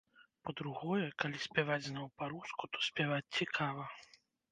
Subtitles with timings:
[0.47, 3.85] Па-другое, калі спяваць зноў па-руску, то спяваць цікава.